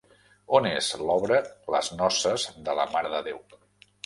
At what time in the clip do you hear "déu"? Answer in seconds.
3.31-3.41